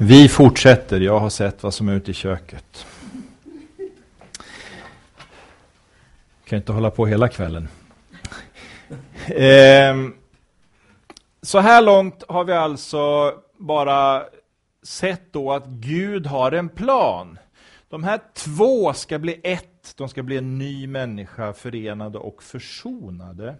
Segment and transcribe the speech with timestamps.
[0.00, 1.00] Vi fortsätter.
[1.00, 2.86] Jag har sett vad som är ute i köket.
[6.44, 7.68] Kan inte hålla på hela kvällen.
[9.26, 9.96] Eh,
[11.42, 14.24] så här långt har vi alltså bara
[14.82, 17.38] sett då att Gud har en plan.
[17.88, 23.54] De här två ska bli ett, de ska bli en ny människa, förenade och försonade.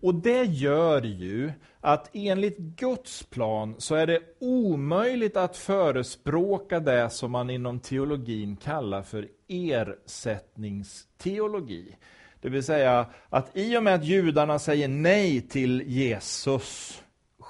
[0.00, 7.10] Och det gör ju att enligt Guds plan så är det omöjligt att förespråka det
[7.10, 11.96] som man inom teologin kallar för ersättningsteologi.
[12.40, 17.02] Det vill säga att i och med att judarna säger nej till Jesus,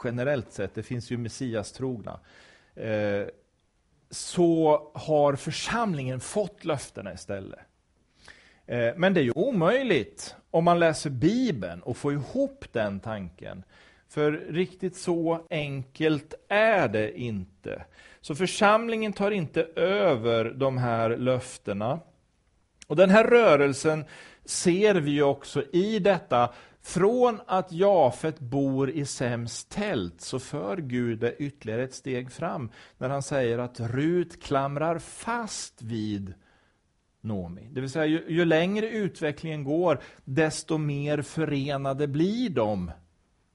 [0.04, 2.20] generellt sett, det finns ju messiastrogna,
[2.74, 3.26] eh,
[4.10, 7.58] så har församlingen fått löftena istället.
[8.66, 13.62] Eh, men det är ju omöjligt om man läser Bibeln och får ihop den tanken.
[14.08, 17.84] För riktigt så enkelt är det inte.
[18.20, 22.00] Så församlingen tar inte över de här löftena.
[22.86, 24.04] Och den här rörelsen
[24.44, 26.52] ser vi också i detta.
[26.82, 32.70] Från att Jafet bor i Sems tält så för Gud det ytterligare ett steg fram
[32.98, 36.34] när han säger att Rut klamrar fast vid
[37.20, 37.68] Nomi.
[37.72, 42.90] Det vill säga ju, ju längre utvecklingen går desto mer förenade blir de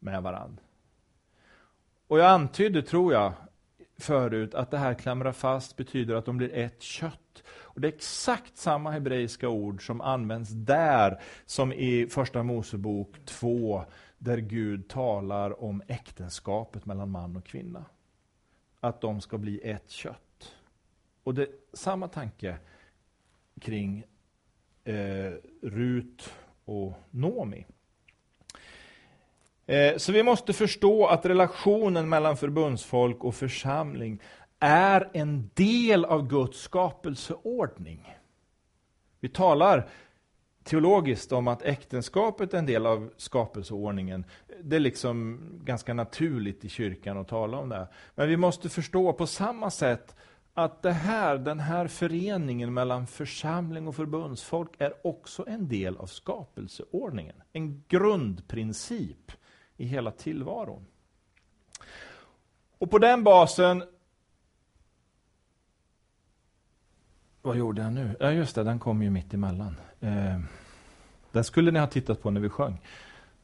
[0.04, 0.64] med varandra.
[2.08, 3.34] Och jag antydde, tror jag,
[3.98, 7.44] förut att det här klamra fast betyder att de blir ett kött.
[7.48, 13.86] Och Det är exakt samma hebreiska ord som används där som i Första Mosebok 2
[14.18, 17.86] där Gud talar om äktenskapet mellan man och kvinna.
[18.80, 20.56] Att de ska bli ett kött.
[21.24, 22.58] Och det är samma tanke
[23.62, 24.04] kring
[24.84, 25.32] eh,
[25.62, 26.34] Rut
[26.66, 27.66] och Nomi.
[29.66, 34.22] Eh, så vi måste förstå att relationen mellan förbundsfolk och församling
[34.60, 38.18] är en del av Guds skapelseordning.
[39.20, 39.90] Vi talar
[40.64, 44.26] teologiskt om att äktenskapet är en del av skapelseordningen.
[44.64, 47.88] Det är liksom ganska naturligt i kyrkan att tala om det.
[48.16, 50.16] Men vi måste förstå på samma sätt
[50.54, 56.08] att det här, den här föreningen mellan församling och förbundsfolk är också en del av
[56.08, 57.36] skapelseordningen.
[57.54, 59.32] En grundprincip
[59.84, 60.86] i hela tillvaron.
[62.78, 63.84] Och på den basen
[67.46, 68.16] Vad gjorde jag nu?
[68.20, 69.76] Ja just det, den kom ju mitt emellan.
[70.02, 70.40] Eh,
[71.32, 72.82] den skulle ni ha tittat på när vi sjöng,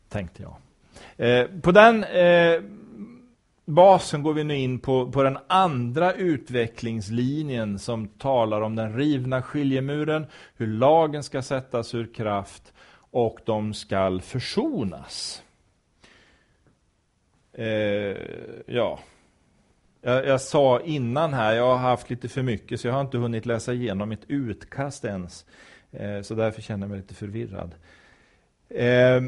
[0.10, 0.56] tänkte jag.
[1.28, 2.62] Eh, på den eh,
[3.66, 9.42] basen går vi nu in på, på den andra utvecklingslinjen som talar om den rivna
[9.42, 12.74] skiljemuren, hur lagen ska sättas ur kraft
[13.12, 15.44] och de skall försonas.
[17.60, 18.18] Eh,
[18.66, 19.00] ja,
[20.02, 23.18] jag, jag, sa innan här, jag har haft lite för mycket så jag har inte
[23.18, 25.46] hunnit läsa igenom mitt utkast ens.
[25.92, 27.76] Eh, så därför känner jag mig lite förvirrad.
[28.70, 29.22] Eh,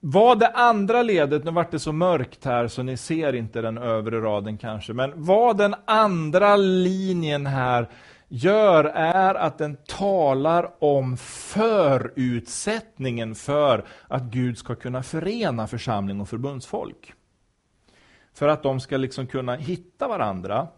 [0.00, 3.78] vad det andra ledet, nu vart det så mörkt här så ni ser inte den
[3.78, 7.88] övre raden kanske, men vad den andra linjen här
[8.34, 16.28] gör är att den talar om förutsättningen för att Gud ska kunna förena församling och
[16.28, 17.12] förbundsfolk.
[18.34, 20.68] För att de ska liksom kunna hitta varandra.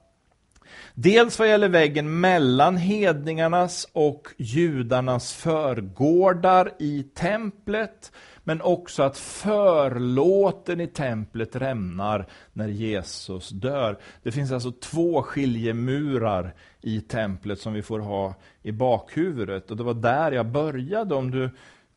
[0.95, 8.13] Dels vad gäller väggen mellan hedningarnas och judarnas förgårdar i templet,
[8.45, 13.99] men också att förlåten i templet rämnar när Jesus dör.
[14.23, 16.55] Det finns alltså två skiljemurar
[16.87, 19.71] i templet som vi får ha i bakhuvudet.
[19.71, 21.51] Och det var där jag började, om du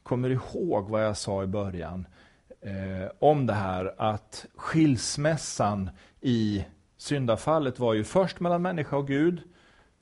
[0.03, 2.07] kommer ihåg vad jag sa i början.
[2.61, 5.89] Eh, om det här att skilsmässan
[6.22, 6.66] i
[6.97, 9.41] syndafallet var ju först mellan människa och Gud.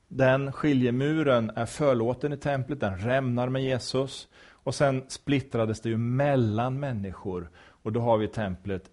[0.08, 4.28] Den skiljemuren är förlåten i templet, den rämnar med Jesus.
[4.50, 7.50] Och sen splittrades det ju mellan människor.
[7.56, 8.90] Och då har vi i templet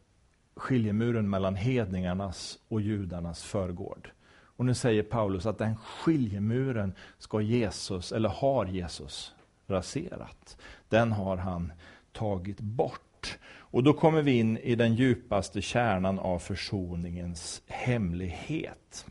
[0.56, 4.12] skiljemuren mellan hedningarnas och judarnas förgård.
[4.56, 9.36] Och nu säger Paulus att den skiljemuren ska Jesus, eller har Jesus
[9.68, 10.58] raserat.
[10.90, 11.74] Den har han
[12.12, 13.38] tagit bort.
[13.48, 19.06] Och då kommer vi in i den djupaste kärnan av försoningens hemlighet.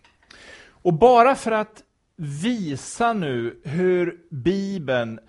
[0.66, 1.82] Och bara för att
[2.16, 5.20] visa nu hur Bibeln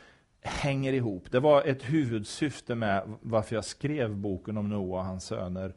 [0.42, 1.32] hänger ihop.
[1.32, 5.74] Det var ett huvudsyfte med varför jag skrev boken om Noa och hans söner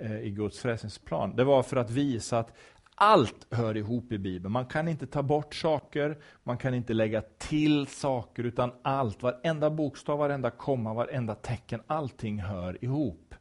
[0.00, 1.36] eh, i Guds frälsningsplan.
[1.36, 2.56] Det var för att visa att
[3.00, 4.52] allt hör ihop i Bibeln.
[4.52, 9.70] Man kan inte ta bort saker, man kan inte lägga till saker, utan allt, varenda
[9.70, 13.34] bokstav, varenda komma, varenda tecken, allting hör ihop.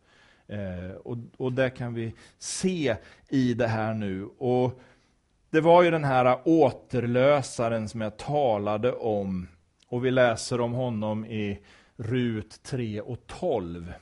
[0.47, 2.95] Eh, och, och det kan vi se
[3.29, 4.25] i det här nu.
[4.25, 4.79] Och
[5.49, 9.47] Det var ju den här återlösaren som jag talade om.
[9.87, 11.59] Och vi läser om honom i
[11.95, 13.93] Rut 3 och 12.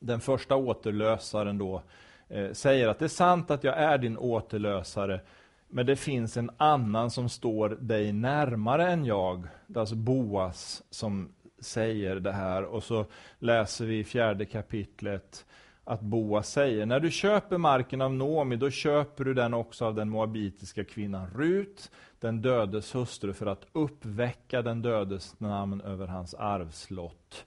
[0.00, 1.82] Den första återlösaren då eh,
[2.28, 5.20] Eh, säger att det är sant att jag är din återlösare,
[5.68, 9.48] men det finns en annan som står dig närmare än jag.
[9.66, 11.28] Det är alltså Boas som
[11.58, 12.62] säger det här.
[12.62, 13.06] Och så
[13.38, 15.46] läser vi i fjärde kapitlet
[15.84, 19.94] att Boas säger, när du köper marken av Nomi, då köper du den också av
[19.94, 21.90] den moabitiska kvinnan Rut,
[22.20, 27.44] den dödes hustru, för att uppväcka den dödes namn över hans arvslott.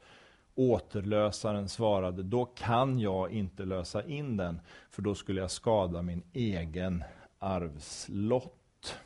[0.59, 6.23] Återlösaren svarade, då kan jag inte lösa in den, för då skulle jag skada min
[6.33, 7.03] egen
[7.39, 8.99] arvslott.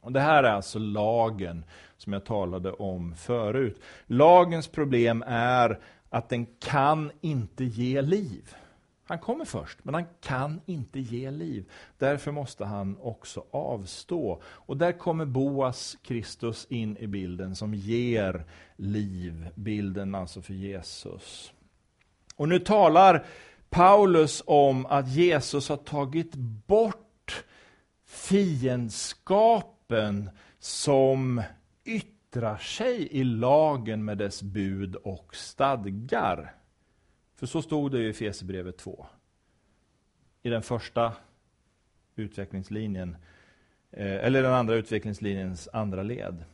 [0.00, 1.64] Och Det här är alltså lagen
[1.96, 3.80] som jag talade om förut.
[4.06, 5.80] Lagens problem är
[6.10, 8.54] att den kan inte ge liv.
[9.08, 11.70] Han kommer först, men han kan inte ge liv.
[11.98, 14.42] Därför måste han också avstå.
[14.44, 18.44] Och där kommer Boas Kristus in i bilden som ger
[18.76, 19.48] liv.
[19.54, 21.52] Bilden alltså för Jesus.
[22.36, 23.26] Och nu talar
[23.70, 26.34] Paulus om att Jesus har tagit
[26.66, 27.44] bort
[28.06, 31.42] fiendskapen som
[31.84, 36.54] yttrar sig i lagen med dess bud och stadgar.
[37.36, 39.06] För så stod det i Fesebrevet 2.
[40.42, 41.12] I den första
[42.16, 43.16] utvecklingslinjen,
[43.90, 46.44] eh, eller den andra utvecklingslinjens andra led.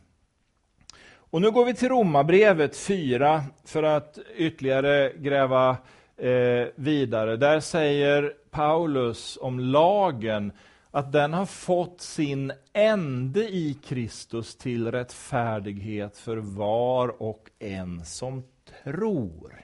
[1.05, 5.77] Och nu går vi till Romarbrevet 4 för att ytterligare gräva
[6.17, 7.37] eh, vidare.
[7.37, 10.51] Där säger Paulus om lagen
[10.91, 18.43] att den har fått sin ände i Kristus till rättfärdighet för var och en som
[18.83, 19.62] tror.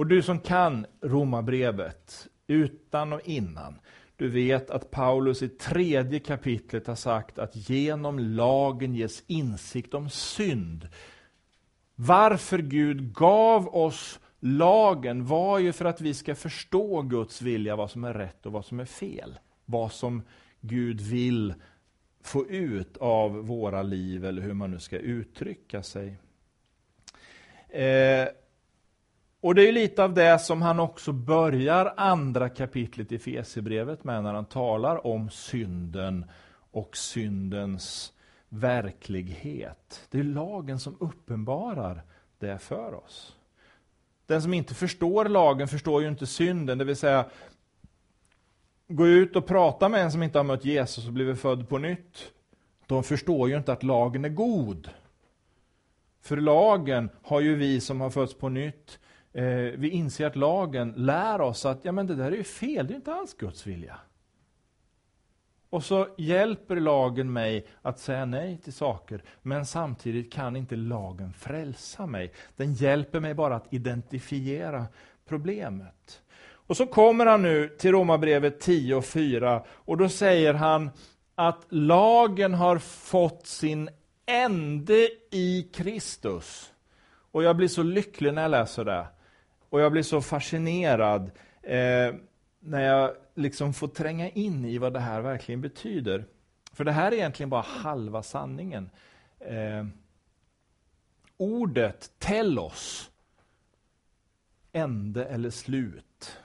[0.00, 3.80] Och du som kan Romarbrevet utan och innan,
[4.16, 10.10] du vet att Paulus i tredje kapitlet har sagt att genom lagen ges insikt om
[10.10, 10.88] synd.
[11.94, 17.90] Varför Gud gav oss lagen var ju för att vi ska förstå Guds vilja, vad
[17.90, 19.38] som är rätt och vad som är fel.
[19.64, 20.22] Vad som
[20.60, 21.54] Gud vill
[22.22, 26.16] få ut av våra liv, eller hur man nu ska uttrycka sig.
[27.68, 28.28] Eh,
[29.40, 34.22] och det är lite av det som han också börjar andra kapitlet i Fesebrevet med,
[34.22, 36.24] när han talar om synden
[36.70, 38.12] och syndens
[38.48, 40.06] verklighet.
[40.10, 42.02] Det är lagen som uppenbarar
[42.38, 43.36] det för oss.
[44.26, 47.24] Den som inte förstår lagen förstår ju inte synden, det vill säga
[48.88, 51.78] gå ut och prata med en som inte har mött Jesus och blivit född på
[51.78, 52.32] nytt.
[52.86, 54.90] De förstår ju inte att lagen är god.
[56.20, 58.98] För lagen har ju vi som har fötts på nytt,
[59.32, 62.86] eh, vi inser att lagen lär oss att ja, men det där är ju fel,
[62.86, 63.96] det är inte alls Guds vilja.
[65.70, 71.32] Och så hjälper lagen mig att säga nej till saker, men samtidigt kan inte lagen
[71.32, 72.32] frälsa mig.
[72.56, 74.86] Den hjälper mig bara att identifiera
[75.28, 76.22] problemet.
[76.70, 80.90] Och så kommer han nu till Romarbrevet 10 och 4 och då säger han
[81.34, 83.88] att lagen har fått sin
[84.26, 86.72] ände i Kristus.
[87.32, 89.06] Och jag blir så lycklig när jag läser det.
[89.70, 91.30] Och jag blir så fascinerad
[91.62, 92.14] eh,
[92.60, 96.24] när jag liksom får tränga in i vad det här verkligen betyder.
[96.72, 98.90] För det här är egentligen bara halva sanningen.
[99.38, 99.86] Eh,
[101.36, 103.10] ordet tellos,
[104.72, 106.38] ände eller slut.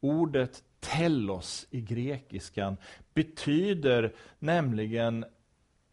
[0.00, 2.76] Ordet tellos i grekiskan
[3.14, 5.24] betyder nämligen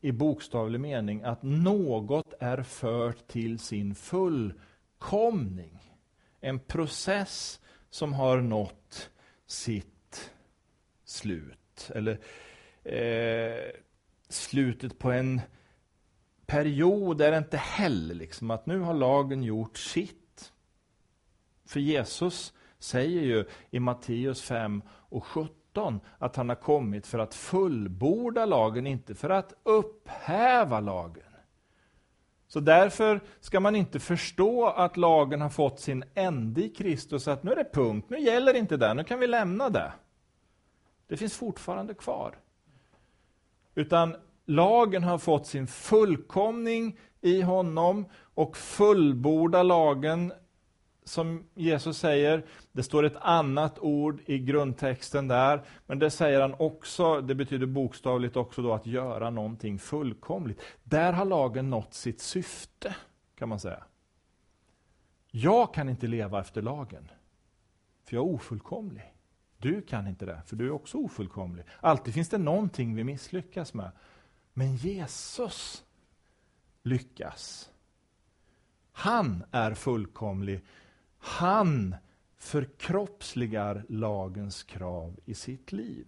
[0.01, 5.88] i bokstavlig mening att något är fört till sin fullkomning.
[6.41, 9.10] En process som har nått
[9.48, 10.31] sitt
[11.05, 11.91] slut.
[11.96, 12.19] Eller
[12.84, 13.72] eh,
[14.29, 15.41] slutet på en
[16.46, 20.53] period är det inte heller liksom att nu har lagen gjort sitt.
[21.65, 27.36] För Jesus säger ju i Matteus 5 och 17 att han har kommit för att
[27.36, 31.28] fullborda lagen, inte för att upphäva lagen.
[32.50, 37.44] Så därför ska man inte förstå att lagen har fått sin ände i Kristus, att
[37.44, 39.91] nu är det punkt, nu gäller inte det, nu kan vi lämna det.
[41.08, 42.36] Det finns fortfarande kvar.
[43.75, 44.15] Utan
[44.46, 50.34] lagen har fått sin fullkomning i honom och fullborda lagen
[51.10, 52.46] som Jesus säger.
[52.72, 57.66] Det står ett annat ord i grundtexten där, men det säger han också, det betyder
[57.66, 60.62] bokstavligt också då att göra någonting fullkomligt.
[60.84, 62.96] Där har lagen nått sitt syfte,
[63.36, 63.84] kan man säga.
[65.32, 67.12] Jag kan inte leva efter lagen,
[68.04, 69.13] för jag är ofullkomlig.
[69.58, 71.66] Du kan inte det, för du är också ofullkomlig.
[71.80, 73.92] Alltid finns det någonting vi misslyckas med.
[74.54, 75.84] Men Jesus
[76.84, 77.70] lyckas.
[78.92, 80.62] Han är fullkomlig.
[81.19, 81.95] Han
[82.38, 86.07] förkroppsligar lagens krav i sitt liv.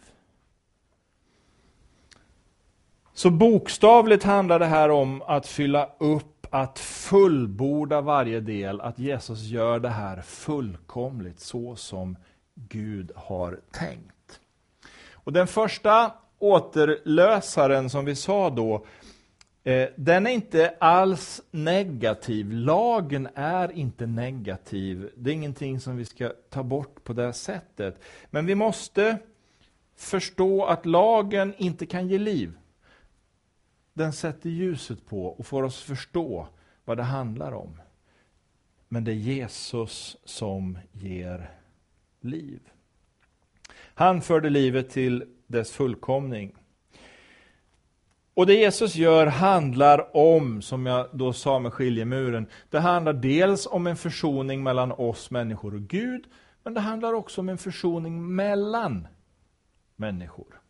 [3.14, 9.42] Så bokstavligt handlar det här om att fylla upp, att fullborda varje del, att Jesus
[9.42, 12.18] gör det här fullkomligt så som
[12.54, 14.40] Gud har tänkt.
[15.12, 18.86] Och Den första återlösaren som vi sa då,
[19.64, 22.52] eh, den är inte alls negativ.
[22.52, 25.10] Lagen är inte negativ.
[25.16, 28.02] Det är ingenting som vi ska ta bort på det sättet.
[28.30, 29.18] Men vi måste
[29.96, 32.54] förstå att lagen inte kan ge liv.
[33.94, 36.48] Den sätter ljuset på och får oss förstå
[36.86, 37.82] vad det handlar om.
[38.88, 41.52] Men det är Jesus som ger
[42.22, 42.60] liv.
[43.94, 46.56] Han förde livet till dess fullkomning.
[48.42, 53.68] Och det Jesus gör handlar om, som jag då sa med skiljemuren, det handlar dels
[53.68, 56.24] om en försoning mellan oss människor och Gud,
[56.64, 59.08] men det handlar också om en försoning mellan
[59.96, 60.62] människor.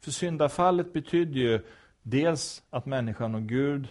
[0.00, 1.60] För syndafallet betydde ju
[2.02, 3.88] dels att människan och Gud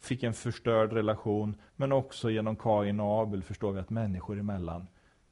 [0.00, 4.86] fick en förstörd relation, men också genom Kain och Abel förstår vi att människor emellan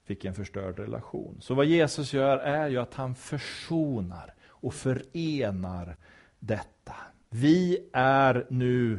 [0.05, 1.37] fick en förstörd relation.
[1.41, 5.97] Så vad Jesus gör är ju att han försonar och förenar
[6.41, 6.95] detta.
[7.31, 8.99] Vi är nu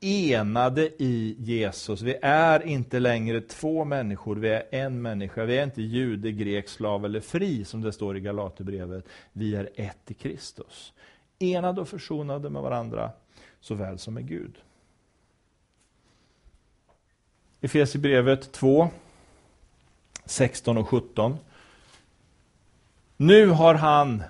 [0.00, 2.02] enade i Jesus.
[2.02, 5.44] Vi är inte längre två människor, vi är en människa.
[5.44, 9.04] Vi är inte jude, grek, slav eller fri som det står i Galaterbrevet.
[9.32, 10.92] Vi är ett i Kristus.
[11.38, 13.10] Enade och försonade med varandra
[13.60, 14.58] såväl som med Gud.
[17.60, 18.88] Efesierbrevet 2
[20.24, 21.36] 16 och 17.
[23.16, 24.22] Nu har han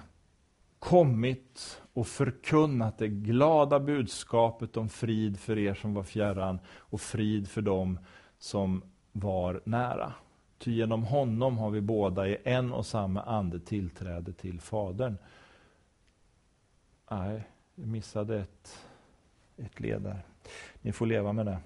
[0.79, 7.49] kommit och förkunnat det glada budskapet om frid för er som var fjärran och frid
[7.49, 7.99] för dem
[8.39, 8.83] som
[9.13, 10.13] var nära.
[10.59, 15.17] Ty genom honom har vi båda i en och samma ande tillträde till Fadern.
[17.11, 17.43] Nej,
[17.75, 18.79] jag missade ett,
[19.57, 20.25] ett led där.
[20.81, 21.59] Ni får leva med det.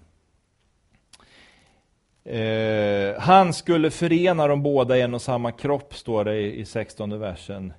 [2.24, 6.64] Eh, han skulle förena dem båda i en och samma kropp, står det i, i
[6.64, 7.72] 16 versen.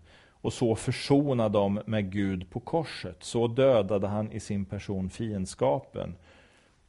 [0.46, 3.18] Och så försona dem med Gud på korset.
[3.20, 6.16] Så dödade han i sin person fiendskapen.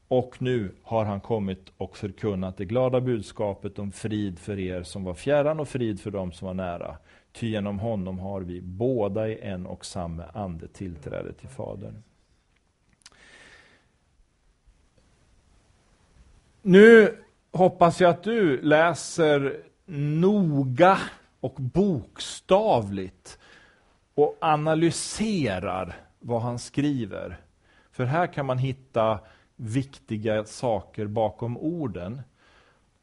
[0.09, 5.05] Och nu har han kommit och förkunnat det glada budskapet om frid för er som
[5.05, 6.97] var fjärran och frid för dem som var nära.
[7.33, 12.03] Ty genom honom har vi båda i en och samma ande tillträde till Fadern.
[16.63, 17.17] Nu
[17.53, 19.61] hoppas jag att du läser
[20.21, 20.99] noga
[21.41, 23.39] och bokstavligt
[24.17, 27.41] och analyserar vad han skriver.
[27.91, 29.21] För här kan man hitta
[29.57, 32.23] viktiga saker bakom orden.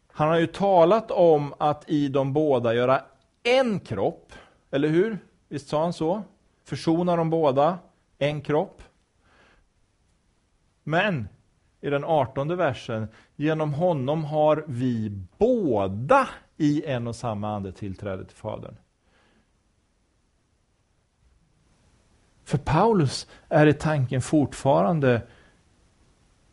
[0.08, 3.02] Han har ju talat om att i de båda göra
[3.44, 4.34] en kropp,
[4.72, 5.18] eller hur?
[5.50, 6.22] Visst sa han så?
[6.64, 7.80] Försona de båda,
[8.18, 8.82] en kropp.
[10.84, 11.28] Men
[11.82, 18.26] i den artonde versen, genom honom har vi båda i en och samma ande tillträde
[18.26, 18.76] till Fadern.
[22.54, 25.22] För Paulus är i tanken fortfarande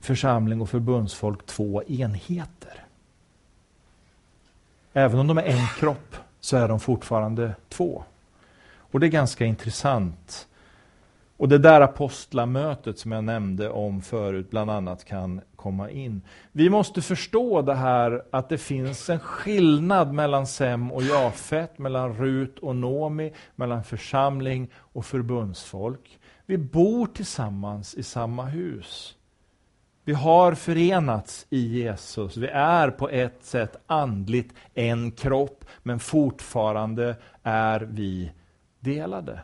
[0.00, 2.85] församling och förbundsfolk två enheter.
[4.92, 8.04] Även om de är en kropp så är de fortfarande två.
[8.76, 10.49] Och det är ganska intressant
[11.37, 16.23] och det där apostlamötet som jag nämnde om förut bland annat kan komma in.
[16.52, 22.14] Vi måste förstå det här att det finns en skillnad mellan Sem och Jafet, mellan
[22.14, 26.19] Rut och Nomi, mellan församling och förbundsfolk.
[26.47, 29.17] Vi bor tillsammans i samma hus.
[30.05, 32.37] Vi har förenats i Jesus.
[32.37, 38.33] Vi är på ett sätt andligt en kropp, men fortfarande är vi
[38.81, 39.40] delade.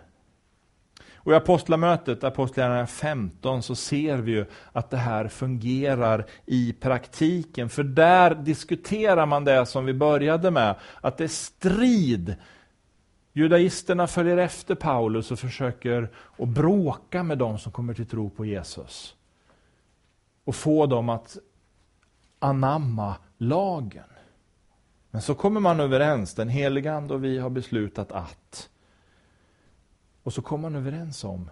[1.27, 7.69] Och I Apostlamötet, Apostlagärningarna 15, så ser vi ju att det här fungerar i praktiken.
[7.69, 12.37] För där diskuterar man det som vi började med, att det är strid.
[13.33, 18.45] Judaisterna följer efter Paulus och försöker att bråka med de som kommer till tro på
[18.45, 19.15] Jesus.
[20.45, 21.37] Och få dem att
[22.39, 24.05] anamma lagen.
[25.11, 28.69] Men så kommer man överens, den heliga Ande och vi har beslutat att
[30.27, 31.51] och så kom man överens om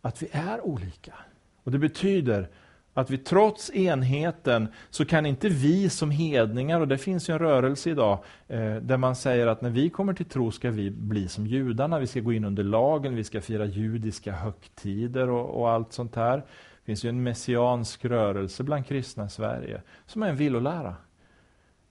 [0.00, 1.14] att vi är olika.
[1.62, 2.48] Och Det betyder
[2.94, 7.38] Att vi trots enheten så kan inte vi som hedningar, och det finns ju en
[7.38, 11.28] rörelse idag, eh, där man säger att när vi kommer till tro ska vi bli
[11.28, 15.70] som judarna, vi ska gå in under lagen, vi ska fira judiska högtider och, och
[15.70, 16.36] allt sånt här.
[16.36, 20.96] Det finns ju en messiansk rörelse bland kristna i Sverige, som är en villolära.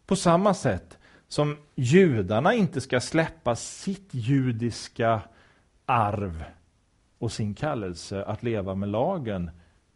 [0.05, 0.97] På samma sätt
[1.27, 5.21] som judarna inte ska släppa sitt judiska
[5.85, 6.43] arv
[7.17, 9.51] och sin kallelse att leva med lagen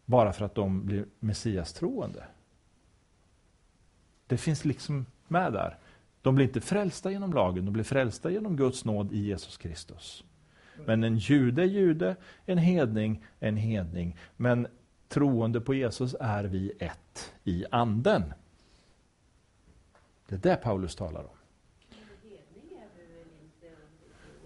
[0.06, 2.24] bara för att de blir Messias troende.
[4.28, 5.78] Det finns liksom med där.
[6.22, 10.24] De blir inte frälsta genom lagen, de blir frälsta genom Guds nåd i Jesus Kristus.
[10.86, 12.16] Men en jude är jude,
[12.46, 14.18] en hedning en hedning.
[14.38, 14.68] Men
[15.08, 18.34] troende på Jesus är vi ett i anden.
[20.28, 21.39] Det är det Paulus talar om.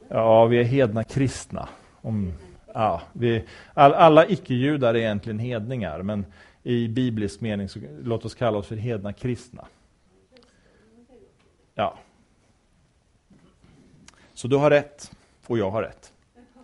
[0.07, 1.69] Ja, vi är hedna kristna.
[2.01, 2.33] Om,
[2.73, 3.43] ja, vi,
[3.73, 6.25] all, alla icke-judar är egentligen hedningar, men
[6.63, 9.65] i biblisk mening så låt oss kalla oss för hedna kristna.
[11.75, 11.97] Ja.
[14.33, 15.11] Så du har rätt,
[15.47, 16.13] och jag har rätt.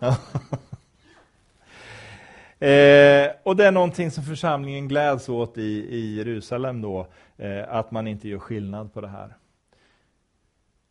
[2.58, 7.06] eh, och det är någonting som församlingen gläds åt i, i Jerusalem då,
[7.36, 9.34] eh, att man inte gör skillnad på det här.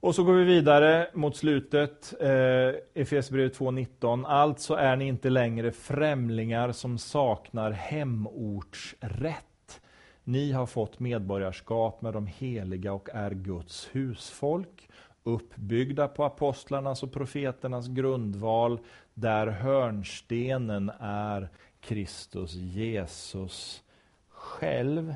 [0.01, 4.25] Och så går vi vidare mot slutet, eh, Efesierbrevet 2.19.
[4.25, 9.81] Alltså är ni inte längre främlingar som saknar hemortsrätt.
[10.23, 14.89] Ni har fått medborgarskap med de heliga och är Guds husfolk,
[15.23, 18.79] uppbyggda på apostlarnas och profeternas grundval,
[19.13, 23.83] där hörnstenen är Kristus Jesus
[24.29, 25.15] själv.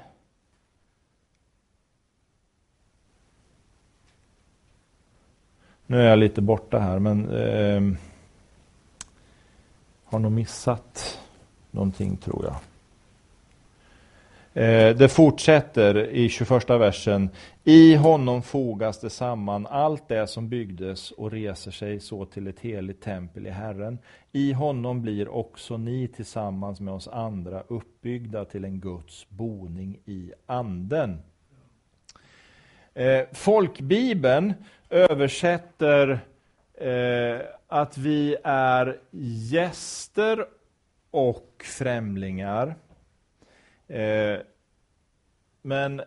[5.88, 8.00] Nu är jag lite borta här, men eh,
[10.04, 11.20] har nog missat
[11.72, 12.56] någonting tror jag.
[14.56, 17.30] Eh, det fortsätter i 21 versen.
[17.64, 22.60] I honom fogas det samman allt det som byggdes och reser sig så till ett
[22.60, 23.98] heligt tempel i Herren.
[24.32, 30.32] I honom blir också ni tillsammans med oss andra uppbyggda till en Guds boning i
[30.46, 31.22] anden.
[32.94, 34.54] Eh, folkbibeln
[34.90, 36.20] översätter
[36.74, 39.00] eh, att vi är
[39.52, 40.46] gäster
[41.12, 42.76] och främlingar.
[43.88, 44.38] Eh,
[45.62, 46.02] men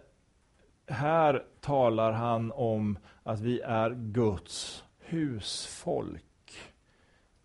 [0.87, 6.22] här talar han om att vi är Guds husfolk.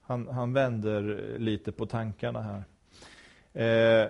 [0.01, 2.63] Han, han vänder lite på tankarna här.
[3.53, 4.09] Eh,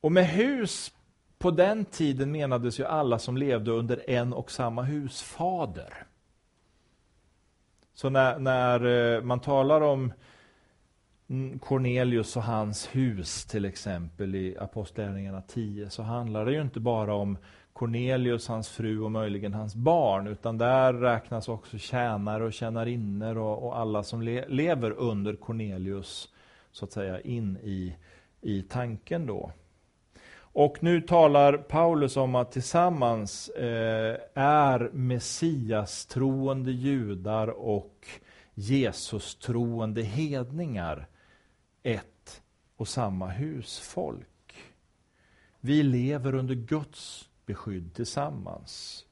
[0.00, 0.92] och med hus
[1.38, 6.06] på den tiden menades ju alla som levde under en och samma husfader.
[7.94, 10.12] Så när, när eh, man talar om
[11.28, 16.80] mm, Cornelius och hans hus till exempel i Apostlagärningarna 10 så handlar det ju inte
[16.80, 17.38] bara om
[17.72, 23.66] Cornelius, hans fru och möjligen hans barn utan där räknas också tjänare och tjänarinnor och,
[23.66, 26.28] och alla som le, lever under Cornelius
[26.72, 27.96] så att säga in i,
[28.40, 29.52] i tanken då.
[30.60, 38.06] Och nu talar Paulus om att tillsammans eh, är Messias troende judar och
[38.54, 41.08] Jesus troende hedningar
[41.82, 42.42] ett
[42.76, 44.54] och samma husfolk.
[45.60, 49.04] Vi lever under Guds beskydd tillsammans.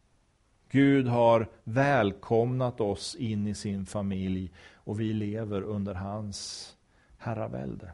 [0.71, 6.71] Gud har välkomnat oss in i sin familj och vi lever under hans
[7.19, 7.93] herravälde.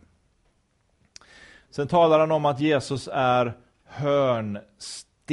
[1.72, 5.28] Sen talar han om att Jesus är hörnstenen.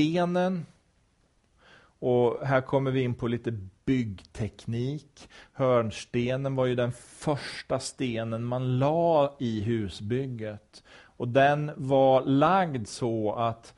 [2.00, 3.52] Och här kommer vi in på lite
[3.86, 5.30] byggteknik.
[5.54, 10.84] Hörnstenen var ju den första stenen man la i husbygget.
[11.02, 13.74] Och den var lagd så att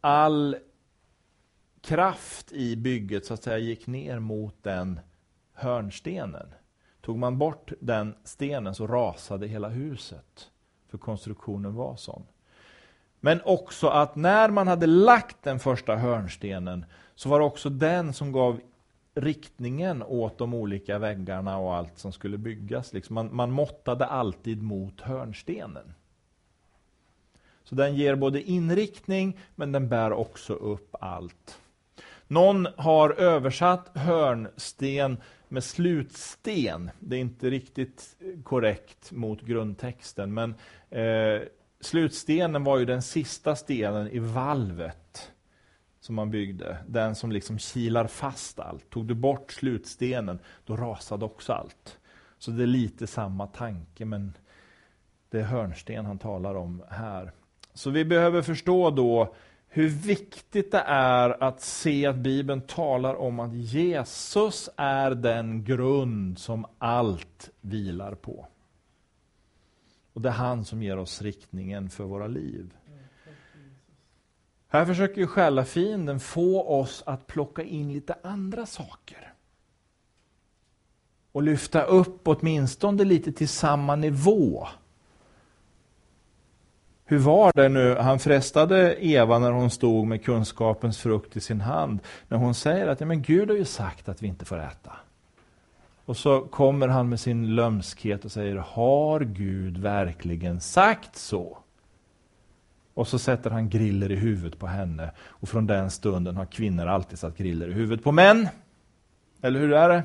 [0.00, 0.56] all
[1.80, 5.00] kraft i bygget så att säga gick ner mot den
[5.52, 6.46] hörnstenen.
[7.00, 10.50] Tog man bort den stenen så rasade hela huset
[10.94, 12.22] för konstruktionen var sån.
[13.20, 18.12] Men också att när man hade lagt den första hörnstenen så var det också den
[18.12, 18.60] som gav
[19.14, 22.92] riktningen åt de olika väggarna och allt som skulle byggas.
[22.92, 25.94] Liksom man, man måttade alltid mot hörnstenen.
[27.64, 31.58] Så den ger både inriktning men den bär också upp allt.
[32.26, 35.16] Någon har översatt hörnsten
[35.48, 36.90] med slutsten.
[37.00, 40.54] Det är inte riktigt korrekt mot grundtexten, men
[40.94, 41.42] eh,
[41.80, 45.32] slutstenen var ju den sista stenen i valvet
[46.00, 46.76] som man byggde.
[46.86, 48.90] Den som liksom kilar fast allt.
[48.90, 51.98] Tog du bort slutstenen, då rasade också allt.
[52.38, 54.32] Så det är lite samma tanke, men
[55.30, 57.32] det är hörnsten han talar om här.
[57.74, 59.34] Så vi behöver förstå då
[59.68, 66.38] hur viktigt det är att se att Bibeln talar om att Jesus är den grund
[66.38, 68.46] som allt vilar på.
[70.14, 72.74] Och det är han som ger oss riktningen för våra liv.
[74.68, 79.32] Här försöker ju själva fienden få oss att plocka in lite andra saker.
[81.32, 84.68] Och lyfta upp åtminstone lite till samma nivå.
[87.04, 91.60] Hur var det nu, han frestade Eva när hon stod med kunskapens frukt i sin
[91.60, 92.00] hand.
[92.28, 94.92] När hon säger att ja, men Gud har ju sagt att vi inte får äta.
[96.04, 101.58] Och så kommer han med sin lömskhet och säger, har Gud verkligen sagt så?
[102.94, 105.10] Och så sätter han griller i huvudet på henne.
[105.20, 108.48] Och från den stunden har kvinnor alltid satt griller i huvudet på män.
[109.42, 110.02] Eller hur är det?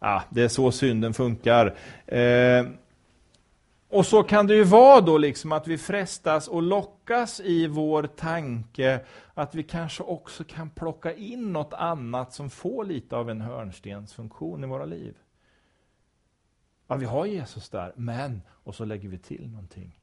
[0.00, 1.74] Ja, det är så synden funkar.
[2.06, 2.66] Eh,
[3.88, 8.02] och så kan det ju vara då liksom att vi frestas och lockas i vår
[8.02, 13.40] tanke att vi kanske också kan plocka in något annat som får lite av en
[13.40, 15.16] hörnstensfunktion i våra liv.
[16.86, 20.00] Ja, vi har Jesus där, men, och så lägger vi till någonting.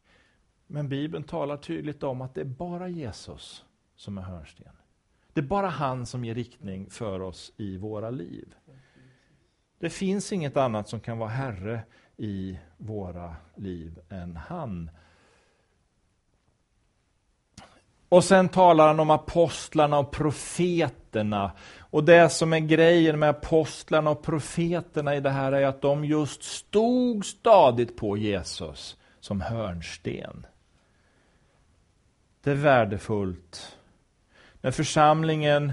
[0.67, 3.65] Men Bibeln talar tydligt om att det är bara Jesus
[3.95, 4.73] som är hörnsten.
[5.33, 8.55] Det är bara han som ger riktning för oss i våra liv.
[9.79, 11.81] Det finns inget annat som kan vara Herre
[12.17, 14.89] i våra liv än han.
[18.09, 21.51] Och sen talar han om apostlarna och profeterna.
[21.79, 26.05] Och det som är grejen med apostlarna och profeterna i det här är att de
[26.05, 30.45] just stod stadigt på Jesus som hörnsten.
[32.43, 33.77] Det är värdefullt.
[34.61, 35.71] När församlingen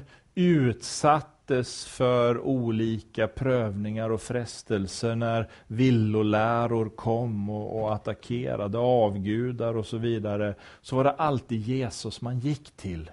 [1.51, 9.99] utsattes för olika prövningar och frestelser, när villoläror kom och, och attackerade avgudar och så
[9.99, 13.11] vidare, så var det alltid Jesus man gick till.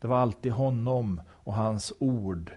[0.00, 2.50] Det var alltid honom och hans ord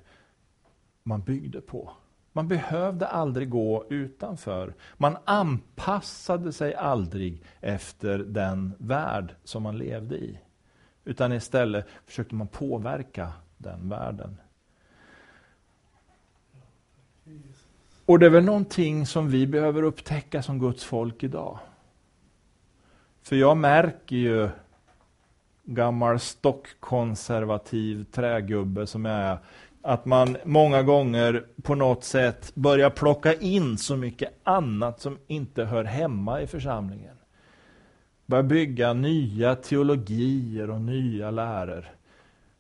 [1.04, 1.92] man byggde på.
[2.34, 4.74] Man behövde aldrig gå utanför.
[4.98, 10.40] Man anpassade sig aldrig efter den värld som man levde i.
[11.06, 14.38] Utan istället försökte man påverka den världen.
[18.06, 21.60] Och det är väl någonting som vi behöver upptäcka som Guds folk idag.
[23.22, 24.50] För jag märker ju,
[25.64, 29.38] gammal stockkonservativ trägubbe som jag är,
[29.82, 35.64] att man många gånger på något sätt börjar plocka in så mycket annat som inte
[35.64, 37.18] hör hemma i församlingen.
[38.26, 41.86] Börjar bygga nya teologier och nya läror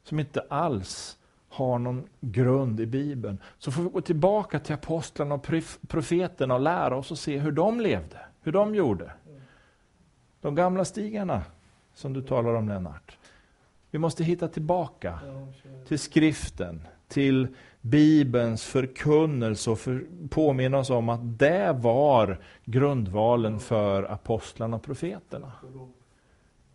[0.03, 1.17] som inte alls
[1.53, 3.37] har någon grund i Bibeln.
[3.57, 5.47] Så får vi gå tillbaka till apostlarna och
[5.87, 9.11] profeterna och lära oss och se hur de levde, hur de gjorde.
[10.41, 11.43] De gamla stigarna
[11.93, 13.17] som du talar om Lennart.
[13.91, 15.19] Vi måste hitta tillbaka
[15.87, 17.47] till skriften, till
[17.81, 25.51] Bibelns förkunnelse och för, påminna oss om att det var grundvalen för apostlarna och profeterna.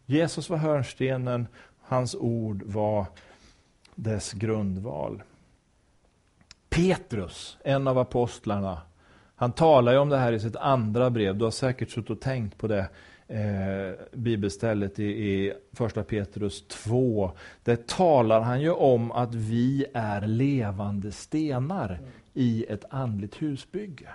[0.06, 1.46] Jesus var hörnstenen,
[1.80, 3.06] hans ord var
[3.98, 5.22] dess grundval.
[6.68, 8.80] Petrus, en av apostlarna,
[9.34, 11.36] han talar ju om det här i sitt andra brev.
[11.36, 12.88] Du har säkert suttit och tänkt på det
[13.28, 17.30] eh, bibelstället i, i första Petrus 2.
[17.64, 22.00] Där talar han ju om att vi är levande stenar
[22.34, 24.08] i ett andligt husbygge.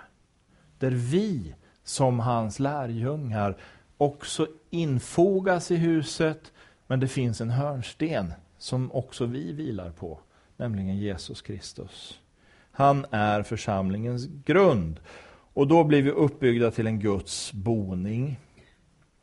[0.78, 3.56] Där vi som hans lärjungar
[3.96, 6.52] också infogas i huset,
[6.86, 10.18] men det finns en hörnsten som också vi vilar på,
[10.56, 12.20] nämligen Jesus Kristus.
[12.70, 15.00] Han är församlingens grund.
[15.54, 18.40] Och då blir vi uppbyggda till en Guds boning.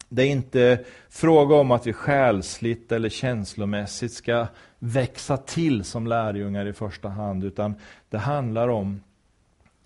[0.09, 4.47] Det är inte fråga om att vi själsligt eller känslomässigt ska
[4.79, 7.75] växa till som lärjungar i första hand, utan
[8.09, 9.01] det handlar om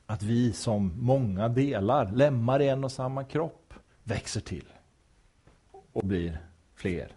[0.06, 4.66] att vi som många delar, lemmar i en och samma kropp, växer till
[5.92, 6.42] och blir
[6.76, 7.12] fler.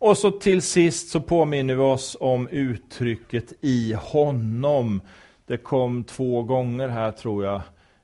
[0.00, 5.00] Och så till sist så påminner vi oss om uttrycket i honom.
[5.46, 7.62] Det kom två gånger här tror jag.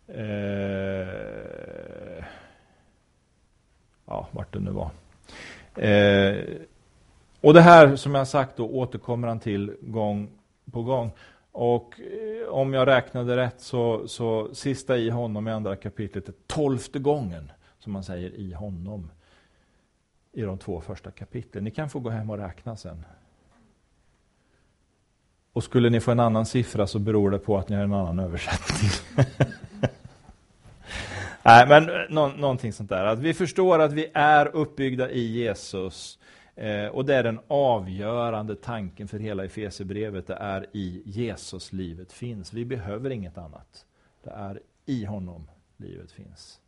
[0.08, 1.08] Eh,
[4.06, 4.90] ja, vart det nu var.
[5.84, 6.44] Eh,
[7.40, 10.28] och det här som jag sagt då återkommer han till gång
[10.72, 11.10] på gång.
[11.52, 16.34] Och eh, om jag räknade rätt så, så sista i honom i andra kapitlet är
[16.46, 19.10] tolfte gången som man säger i honom
[20.36, 21.64] i de två första kapitlen.
[21.64, 23.04] Ni kan få gå hem och räkna sen.
[25.52, 27.92] Och skulle ni få en annan siffra så beror det på att ni har en
[27.92, 28.90] annan översättning.
[31.42, 33.04] Nej, men nå någonting sånt där.
[33.04, 36.18] Att vi förstår att vi är uppbyggda i Jesus.
[36.54, 40.26] Eh, och det är den avgörande tanken för hela Efesierbrevet.
[40.26, 42.52] Det är i Jesus livet finns.
[42.52, 43.86] Vi behöver inget annat.
[44.24, 46.60] Det är i honom livet finns.